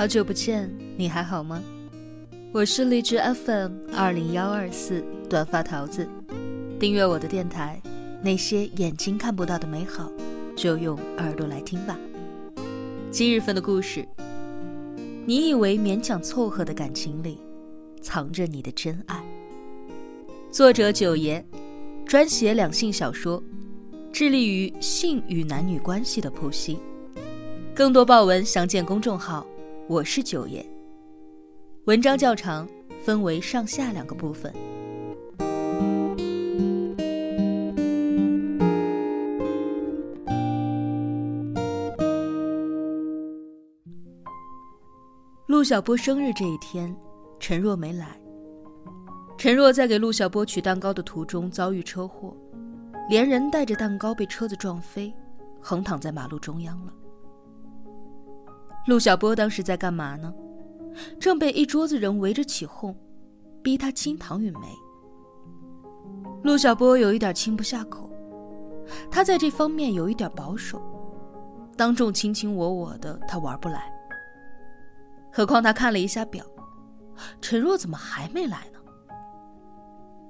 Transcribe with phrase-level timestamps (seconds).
[0.00, 1.62] 好久不见，你还好吗？
[2.52, 6.08] 我是荔枝 FM 二零幺二四短发桃子，
[6.78, 7.78] 订阅我的电台，
[8.22, 10.10] 那些眼睛看不到的美好，
[10.56, 11.98] 就用耳朵来听吧。
[13.10, 14.08] 今日份的故事，
[15.26, 17.38] 你以为勉强凑合的感情里，
[18.00, 19.22] 藏着你的真爱。
[20.50, 21.44] 作者九爷，
[22.06, 23.42] 专写两性小说，
[24.10, 26.78] 致力于性与男女关系的剖析。
[27.74, 29.46] 更多爆文详见公众号。
[29.90, 30.64] 我是九爷。
[31.86, 32.64] 文章较长，
[33.02, 34.54] 分为上下两个部分。
[45.48, 46.96] 陆小波生日这一天，
[47.40, 48.16] 陈若没来。
[49.36, 52.32] 陈若在给陆小波取蛋糕的途中遭遇车祸，
[53.08, 55.12] 连人带着蛋糕被车子撞飞，
[55.60, 56.92] 横躺在马路中央了。
[58.86, 60.32] 陆小波当时在干嘛呢？
[61.20, 62.96] 正被一桌子人围着起哄，
[63.62, 64.66] 逼他亲唐允梅。
[66.42, 68.10] 陆小波有一点亲不下口，
[69.10, 70.80] 他在这方面有一点保守，
[71.76, 73.92] 当众卿卿我我的他玩不来。
[75.30, 76.44] 何况他看了一下表，
[77.40, 78.80] 陈若怎么还没来呢？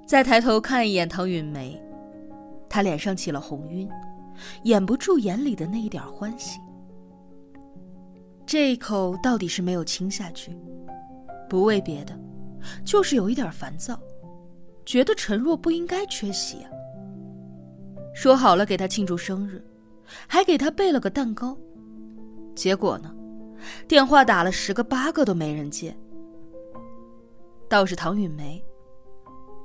[0.05, 1.81] 再抬头看一眼唐允梅，
[2.69, 3.89] 他脸上起了红晕，
[4.63, 6.59] 掩不住眼里的那一点欢喜。
[8.45, 10.55] 这一口到底是没有亲下去，
[11.49, 12.17] 不为别的，
[12.83, 13.97] 就是有一点烦躁，
[14.85, 16.69] 觉得陈若不应该缺席啊。
[18.13, 19.63] 说好了给他庆祝生日，
[20.27, 21.57] 还给他备了个蛋糕，
[22.53, 23.15] 结果呢，
[23.87, 25.95] 电话打了十个八个都没人接。
[27.69, 28.61] 倒是唐允梅，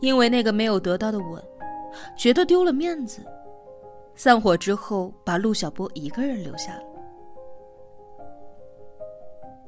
[0.01, 1.43] 因为那个没有得到的吻，
[2.17, 3.21] 觉得丢了面子，
[4.15, 6.83] 散伙之后把陆小波一个人留下了。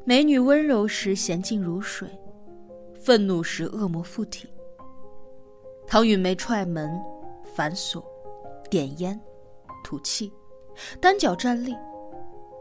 [0.08, 2.08] 美女温柔时娴静如水，
[2.98, 4.48] 愤怒时恶魔附体。
[5.86, 6.98] 唐允梅踹门、
[7.54, 8.02] 反锁、
[8.70, 9.20] 点烟、
[9.84, 10.32] 吐气，
[10.98, 11.76] 单脚站立，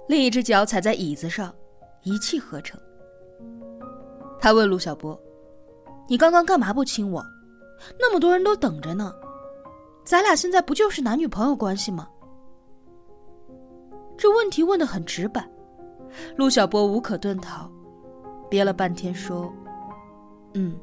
[0.09, 1.55] 另一只脚踩在椅子上，
[2.03, 2.77] 一气呵成。
[4.41, 5.17] 他问陆小波
[6.09, 7.23] ：“你刚刚干嘛不亲我？
[7.97, 9.15] 那么多人都等着呢，
[10.03, 12.09] 咱俩现在不就是男女朋友关系吗？”
[14.19, 15.49] 这问题问得很直白。
[16.35, 17.69] 陆小波无可遁逃，
[18.49, 19.53] 憋了半天说
[20.55, 20.77] ：“嗯，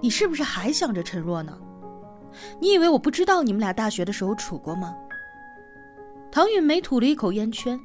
[0.00, 1.58] 你是不是还想着陈若呢？
[2.60, 4.94] 你以为我不知道你们俩大学的时候处过吗？”
[6.30, 7.78] 唐允梅吐了一口烟圈，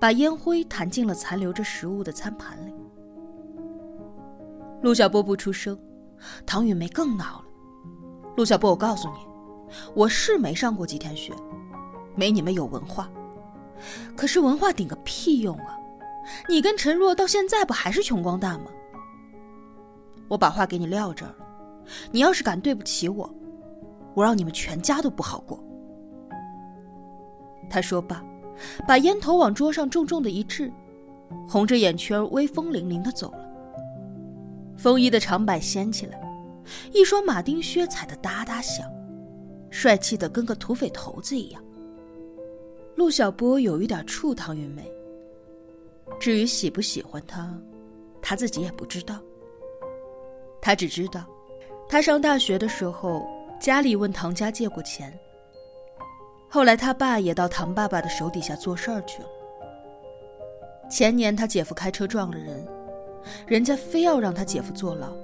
[0.00, 2.74] 把烟灰弹进了残留着食物的餐盘里。
[4.82, 5.78] 陆小波不出声，
[6.44, 7.44] 唐允梅更恼了
[8.36, 9.14] ：“陆小波，我告诉你，
[9.94, 11.32] 我是没上过几天学，
[12.16, 13.08] 没你们有文化。”
[14.16, 15.78] 可是文化顶个屁用啊！
[16.48, 18.66] 你跟陈若到现在不还是穷光蛋吗？
[20.28, 21.46] 我把话给你撂这儿了，
[22.10, 23.32] 你要是敢对不起我，
[24.14, 25.62] 我让你们全家都不好过。
[27.70, 28.22] 他说罢，
[28.86, 30.72] 把烟头往桌上重重的一掷，
[31.48, 33.48] 红着眼圈，威风凛凛的走了。
[34.76, 36.20] 风衣的长摆掀起来，
[36.92, 38.86] 一双马丁靴踩得哒哒响，
[39.70, 41.62] 帅气的跟个土匪头子一样。
[42.98, 44.82] 陆小波有一点怵唐云梅。
[46.18, 47.56] 至于喜不喜欢她，
[48.20, 49.20] 他自己也不知道。
[50.60, 51.24] 他只知道，
[51.88, 53.24] 他上大学的时候，
[53.60, 55.16] 家里问唐家借过钱。
[56.48, 59.28] 后来他爸也到唐爸爸的手底下做事儿去了。
[60.90, 62.66] 前年他姐夫开车撞了人，
[63.46, 65.16] 人家非要让他姐夫坐牢。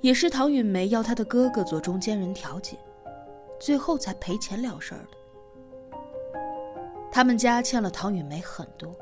[0.00, 2.76] 也是唐允梅要他的哥哥做中间人调解，
[3.58, 5.18] 最后才赔钱了事儿的。
[7.14, 8.96] 他们家欠了唐允梅很多，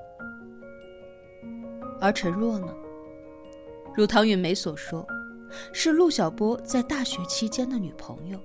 [2.01, 2.75] 而陈若呢？
[3.95, 5.07] 如唐允梅所说，
[5.73, 8.41] 是陆小波在大学期间的女朋友。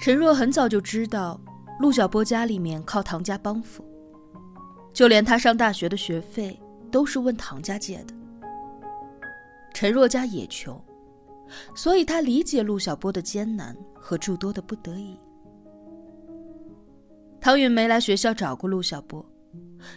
[0.00, 1.40] 陈若很早就知道。
[1.82, 3.84] 陆小波家里面靠唐家帮扶，
[4.92, 6.56] 就连他上大学的学费
[6.92, 8.14] 都是问唐家借的。
[9.74, 10.80] 陈若家也穷，
[11.74, 15.18] 所以他理解陆小波的艰难和诸多的不得已。
[17.40, 19.26] 唐允没来学校找过陆小波，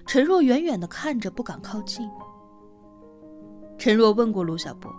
[0.08, 2.10] 陈若远远的看着不敢靠近。
[3.78, 4.92] 陈若问过陆小波：“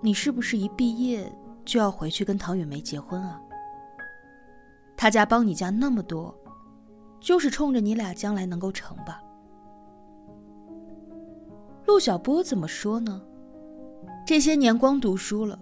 [0.00, 1.28] 你是不是一毕业
[1.64, 3.41] 就要回去跟唐允梅结婚啊？”
[4.96, 6.34] 他家帮你家那么多，
[7.20, 9.20] 就是冲着你俩将来能够成吧？
[11.86, 13.20] 陆小波怎么说呢？
[14.24, 15.58] 这些年光读书了，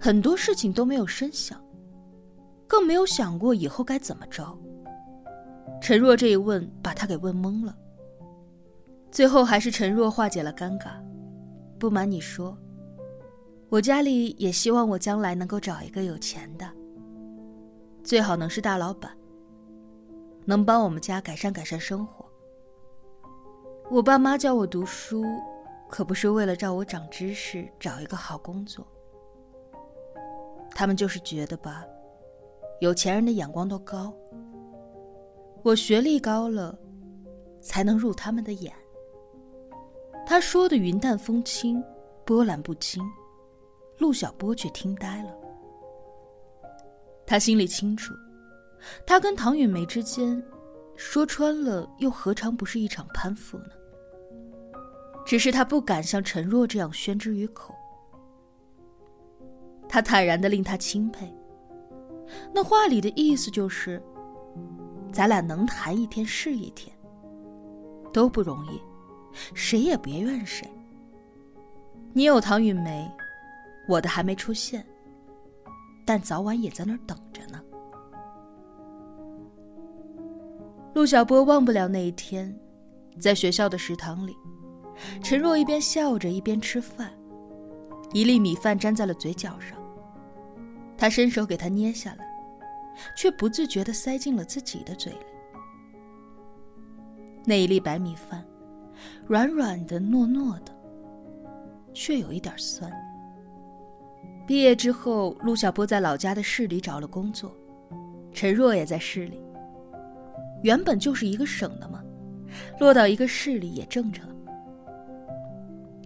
[0.00, 1.62] 很多事情都没有深想，
[2.66, 4.58] 更没有想过以后该怎么着。
[5.80, 7.76] 陈若这一问，把他给问懵了。
[9.10, 10.92] 最后还是陈若化解了尴尬。
[11.78, 12.56] 不瞒你说，
[13.68, 16.68] 我家里也希望我将来能够找一个有钱的，
[18.04, 19.16] 最好能是大老板，
[20.44, 22.24] 能帮我们家改善改善生活。
[23.90, 25.24] 我爸妈叫我读书，
[25.88, 28.86] 可不是为了照我长知识、找一个好工作。
[30.74, 31.84] 他们就是觉得吧，
[32.80, 34.12] 有钱人的眼光都高。
[35.62, 36.76] 我学历高了，
[37.60, 38.72] 才能入他们的眼。
[40.26, 41.82] 他说的云淡风轻，
[42.24, 43.02] 波澜不惊，
[43.98, 45.36] 陆小波却听呆了。
[47.26, 48.14] 他心里清楚，
[49.06, 50.42] 他跟唐允梅之间，
[50.96, 53.70] 说穿了又何尝不是一场攀附呢？
[55.24, 57.74] 只是他不敢像陈若这样宣之于口。
[59.88, 61.32] 他坦然的令他钦佩，
[62.52, 64.02] 那话里的意思就是，
[65.12, 66.94] 咱俩能谈一天是一天，
[68.12, 68.80] 都不容易。
[69.54, 70.68] 谁也别怨谁。
[72.12, 73.10] 你有唐允梅，
[73.88, 74.84] 我的还没出现，
[76.04, 77.60] 但早晚也在那儿等着呢。
[80.94, 82.54] 陆小波忘不了那一天，
[83.18, 84.36] 在学校的食堂里，
[85.22, 87.12] 陈若一边笑着一边吃饭，
[88.12, 89.78] 一粒米饭粘在了嘴角上，
[90.96, 92.26] 他伸手给他捏下来，
[93.16, 95.18] 却不自觉地塞进了自己的嘴里。
[97.44, 98.44] 那一粒白米饭。
[99.26, 100.72] 软软的、糯糯的，
[101.92, 102.92] 却有一点酸。
[104.52, 107.56] 毕业之后，陆小波在老家的市里找了工作，
[108.34, 109.40] 陈若也在市里。
[110.62, 112.04] 原本就是一个省的嘛，
[112.78, 114.28] 落到一个市里也正常。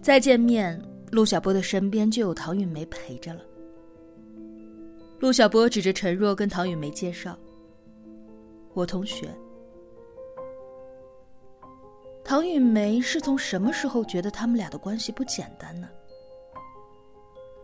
[0.01, 3.41] 再见面，陆小波的身边就有唐韵梅陪着了。
[5.19, 7.37] 陆小波指着陈若跟唐允梅介绍
[8.73, 9.27] ：“我同学。”
[12.23, 15.89] 唐允梅是从什么时候觉得他们俩的关系不简单呢？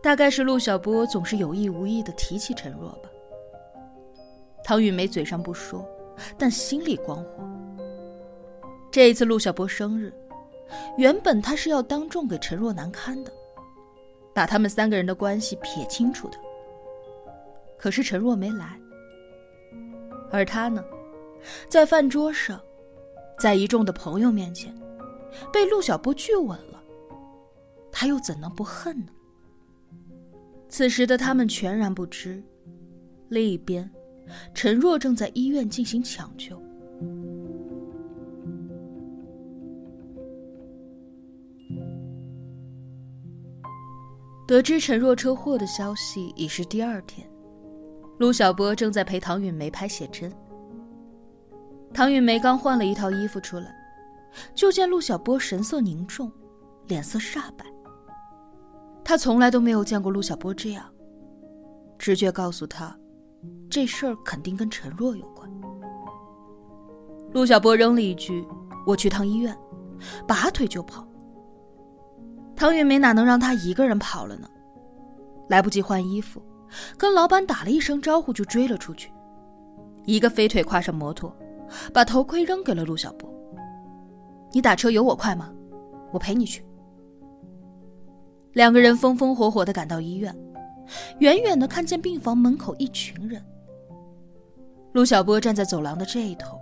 [0.03, 3.09] 大概是陆小波总是有意无意的提起陈若吧。
[4.61, 5.88] 唐雨梅嘴上不说，
[6.38, 7.50] 但心里光火。
[8.91, 10.13] 这一次陆小波生日，
[10.97, 13.31] 原本他是要当众给陈若难堪的，
[14.35, 16.38] 把他们三个人的关系撇清楚的。
[17.77, 18.77] 可是陈若没来，
[20.31, 20.83] 而他呢，
[21.69, 22.59] 在饭桌上。
[23.39, 24.73] 在一众的朋友面前，
[25.51, 26.81] 被陆小波拒吻了，
[27.91, 29.11] 他又怎能不恨呢？
[30.73, 32.43] 此时的他们全然不知，
[33.29, 33.87] 另一边，
[34.55, 36.59] 陈若正在医院进行抢救。
[44.47, 47.29] 得知陈若车祸的消息已是第二天，
[48.17, 50.33] 陆小波正在陪唐允梅拍写真。
[51.93, 53.71] 唐允梅刚换了一套衣服出来，
[54.55, 56.31] 就见陆小波神色凝重，
[56.87, 57.63] 脸色煞白。
[59.03, 60.85] 他从来都没有见过陆小波这样，
[61.97, 62.97] 直觉告诉他，
[63.69, 65.49] 这事儿肯定跟陈若有关。
[67.33, 68.45] 陆小波扔了一句
[68.87, 69.56] ：“我去趟医院”，
[70.28, 71.06] 拔腿就跑。
[72.56, 74.47] 唐允梅哪能让他一个人跑了呢？
[75.49, 76.42] 来不及换衣服，
[76.97, 79.11] 跟老板打了一声招呼就追了出去，
[80.06, 81.35] 一个飞腿跨上摩托。
[81.92, 83.28] 把头盔扔给了陆小波。
[84.51, 85.51] 你打车有我快吗？
[86.11, 86.63] 我陪你去。
[88.54, 90.36] 两个人风风火火的赶到医院，
[91.19, 93.44] 远远的看见病房门口一群人。
[94.94, 96.60] 陆小波站在走廊的这一头，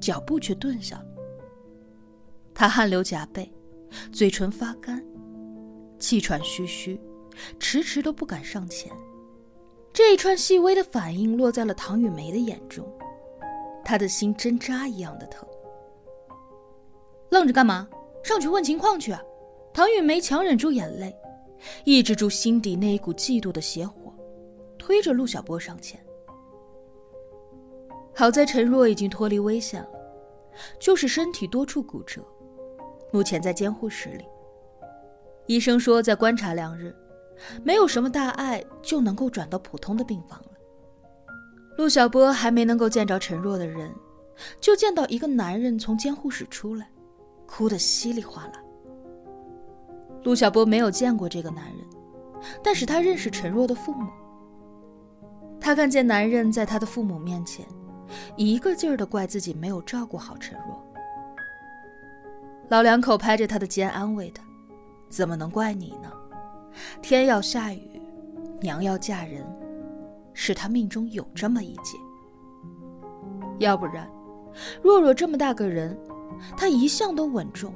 [0.00, 1.06] 脚步却顿下了。
[2.54, 3.52] 他汗流浃背，
[4.12, 5.04] 嘴唇发干，
[5.98, 7.00] 气喘吁吁，
[7.58, 8.92] 迟迟都不敢上前。
[9.92, 12.86] 这一串细微的反应落在了唐雨梅的眼中。
[13.84, 15.44] 她的心针扎一样的疼，
[17.30, 17.88] 愣着干嘛？
[18.22, 19.12] 上去问情况去！
[19.74, 21.14] 唐雨梅强忍住眼泪，
[21.84, 24.12] 抑制住心底那一股嫉妒的邪火，
[24.78, 25.98] 推着陆小波上前。
[28.14, 29.88] 好在陈若已经脱离危险了，
[30.78, 32.22] 就是身体多处骨折，
[33.10, 34.24] 目前在监护室里。
[35.46, 36.94] 医生说再观察两日，
[37.64, 40.50] 没有什么大碍，就能够转到普通的病房了。
[41.78, 43.90] 陆小波还没能够见着陈若的人，
[44.60, 46.90] 就见到一个男人从监护室出来，
[47.46, 48.61] 哭得稀里哗啦。
[50.24, 51.86] 陆小波没有见过这个男人，
[52.62, 54.08] 但是他认识陈若的父母。
[55.60, 57.64] 他看见男人在他的父母面前，
[58.36, 60.84] 一个劲儿的怪自己没有照顾好陈若。
[62.68, 64.42] 老两口拍着他的肩安慰他
[65.10, 66.10] ：“怎么能怪你呢？
[67.02, 68.00] 天要下雨，
[68.60, 69.44] 娘要嫁人，
[70.32, 71.98] 是他命中有这么一劫。
[73.58, 74.10] 要不然，
[74.82, 75.96] 若若这么大个人，
[76.56, 77.72] 他一向都稳重，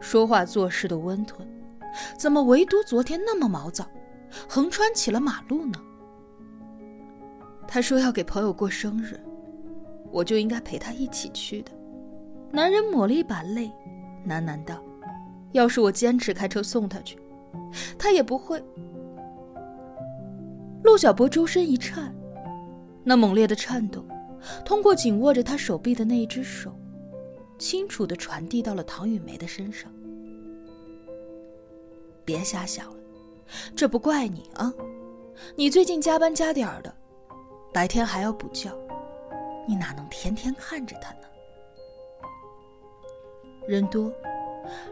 [0.00, 1.46] 说话做事都温吞，
[2.18, 3.86] 怎么唯独昨天那么毛躁，
[4.48, 5.80] 横穿起了马路呢？”
[7.68, 9.20] 他说要给朋友过生日，
[10.10, 11.72] 我就应该陪他一起去的。
[12.52, 13.70] 男人抹了一把泪，
[14.26, 14.80] 喃喃道
[15.52, 17.18] ：“要是我坚持开车送他去，
[17.98, 18.62] 他也不会。”
[20.84, 22.14] 陆小波周身一颤，
[23.02, 24.04] 那猛烈的颤动，
[24.64, 26.72] 通过紧握着他手臂的那一只手，
[27.58, 29.90] 清楚的传递到了唐雨梅的身上。
[32.26, 32.96] 别瞎想了，
[33.74, 34.70] 这不怪你啊，
[35.54, 36.92] 你最近加班加点儿的。
[37.72, 38.70] 白天还要补觉，
[39.68, 41.20] 你哪能天天看着他呢？
[43.68, 44.12] 人多，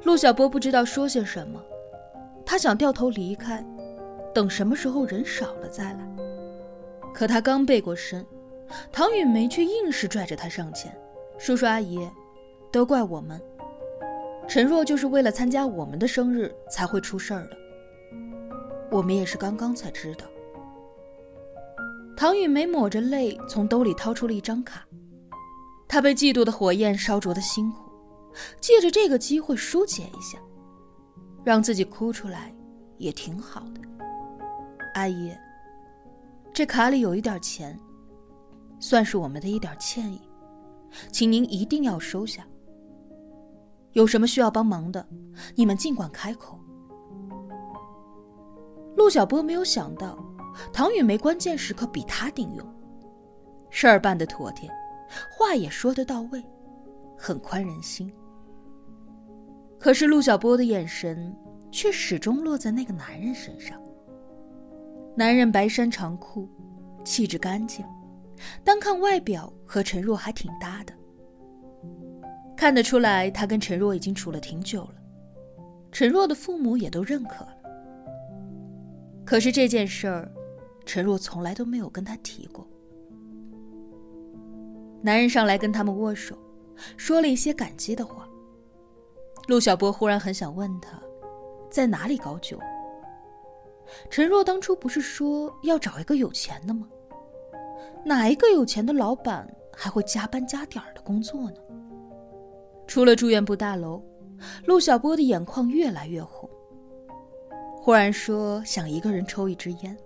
[0.05, 1.61] 陆小波不知道说些什么，
[2.47, 3.65] 他想掉头离开，
[4.35, 6.09] 等什么时候人少了再来。
[7.13, 8.25] 可他刚背过身，
[8.93, 10.97] 唐雨梅却硬是拽着他上前
[11.39, 12.09] ：“叔叔阿姨，
[12.71, 13.41] 都怪我们，
[14.47, 17.57] 陈若就是为了参加我们的生日才会出事儿的。
[18.91, 20.25] 我们也是刚刚才知道。”
[22.17, 24.87] 唐雨梅抹着泪，从兜里掏出了一张卡。
[25.89, 27.91] 她被嫉妒的火焰烧灼的辛苦，
[28.61, 30.39] 借着这个机会疏解一下，
[31.45, 32.55] 让自己哭出来，
[32.99, 33.81] 也挺好的。
[34.95, 35.33] 阿姨，
[36.53, 37.79] 这卡里有一点钱，
[38.79, 40.21] 算是我们的一点歉意，
[41.11, 42.47] 请您一定要收下。
[43.95, 45.05] 有什么需要帮忙的，
[45.57, 46.61] 你们尽管开口。
[48.97, 50.17] 陆小波没有想到。
[50.73, 52.65] 唐雨梅关键时刻比他顶用，
[53.71, 54.71] 事儿办得妥帖，
[55.33, 56.41] 话也说得到位，
[57.19, 58.09] 很宽人心。
[59.81, 61.37] 可是陆小波的眼神
[61.73, 63.77] 却始终落在那个男人身上。
[65.17, 66.49] 男人白衫长裤，
[67.05, 67.85] 气质干净，
[68.63, 70.95] 单看外表和陈若还挺搭的。
[72.57, 74.95] 看得出来，他跟陈若已经处了挺久了，
[75.93, 77.57] 陈若的父母也都认可了。
[79.25, 80.31] 可是这件事儿。
[80.87, 82.69] 陈若从来都没有跟他提过。
[85.01, 86.37] 男人上来跟他们握手，
[86.99, 88.29] 说了一些感激的话。
[89.49, 91.01] 陆小波忽然很想问他，
[91.71, 92.59] 在哪里搞酒？
[94.11, 96.87] 陈若当初不是说要找一个有钱的吗？
[98.05, 101.57] 哪一个有钱的老板还会加班加点儿的工作呢？
[102.87, 104.03] 出了住院部大楼，
[104.67, 106.49] 陆小波的眼眶越来越红。
[107.77, 109.97] 忽然说想一个人抽一支烟。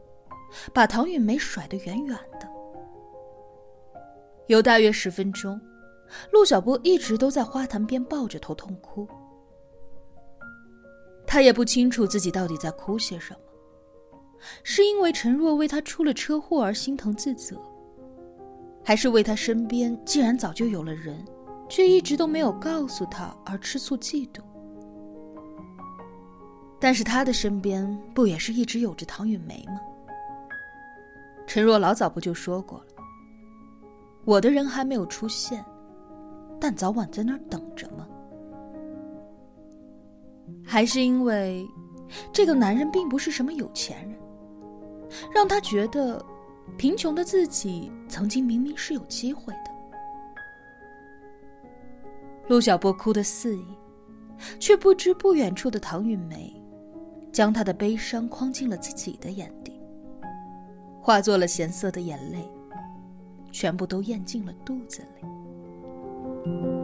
[0.72, 2.48] 把唐雨梅甩得远远的。
[4.46, 5.60] 有大约十分钟，
[6.32, 9.06] 陆小波一直都在花坛边抱着头痛哭。
[11.26, 13.40] 他也不清楚自己到底在哭些什么，
[14.62, 17.60] 是因为陈若为他出了车祸而心疼自责，
[18.82, 21.22] 还是为他身边既然早就有了人，
[21.68, 24.40] 却一直都没有告诉他而吃醋嫉妒？
[26.80, 29.80] 但是他的身边不也是一直有着唐雨梅吗？
[31.46, 32.86] 陈若老早不就说过了，
[34.24, 35.64] 我的人还没有出现，
[36.60, 38.06] 但早晚在那儿等着吗？
[40.64, 41.66] 还是因为
[42.32, 44.18] 这个男人并不是什么有钱人，
[45.34, 46.24] 让他觉得
[46.76, 49.77] 贫穷的自己曾经明明是有机会的。
[52.48, 53.64] 陆小波哭得肆意，
[54.58, 56.54] 却不知不远处的唐韵梅，
[57.30, 59.78] 将他的悲伤框进了自己的眼底。
[61.00, 62.38] 化作了咸涩的眼泪，
[63.50, 66.77] 全部都咽进了肚子里。